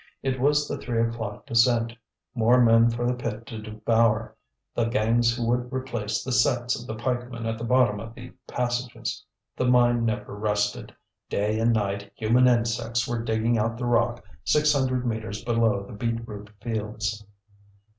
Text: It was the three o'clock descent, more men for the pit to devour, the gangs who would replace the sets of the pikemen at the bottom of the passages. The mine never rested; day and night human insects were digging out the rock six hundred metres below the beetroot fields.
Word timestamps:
It 0.23 0.39
was 0.39 0.67
the 0.67 0.79
three 0.79 0.99
o'clock 0.99 1.45
descent, 1.45 1.93
more 2.33 2.59
men 2.59 2.89
for 2.89 3.05
the 3.05 3.13
pit 3.13 3.45
to 3.45 3.61
devour, 3.61 4.35
the 4.73 4.85
gangs 4.85 5.37
who 5.37 5.45
would 5.45 5.71
replace 5.71 6.23
the 6.23 6.31
sets 6.31 6.75
of 6.81 6.87
the 6.87 6.95
pikemen 6.95 7.45
at 7.45 7.59
the 7.59 7.63
bottom 7.63 7.99
of 7.99 8.15
the 8.15 8.31
passages. 8.47 9.23
The 9.55 9.65
mine 9.67 10.03
never 10.03 10.35
rested; 10.35 10.95
day 11.29 11.59
and 11.59 11.71
night 11.71 12.11
human 12.15 12.47
insects 12.47 13.07
were 13.07 13.21
digging 13.21 13.59
out 13.59 13.77
the 13.77 13.85
rock 13.85 14.23
six 14.43 14.73
hundred 14.73 15.05
metres 15.05 15.43
below 15.43 15.83
the 15.83 15.93
beetroot 15.93 16.49
fields. 16.63 17.23